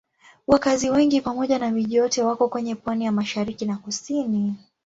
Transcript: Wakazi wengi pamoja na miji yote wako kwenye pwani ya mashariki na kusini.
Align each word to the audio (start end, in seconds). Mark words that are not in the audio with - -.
Wakazi 0.47 0.89
wengi 0.89 1.21
pamoja 1.21 1.59
na 1.59 1.71
miji 1.71 1.95
yote 1.95 2.23
wako 2.23 2.47
kwenye 2.49 2.75
pwani 2.75 3.05
ya 3.05 3.11
mashariki 3.11 3.65
na 3.65 3.77
kusini. 3.77 4.55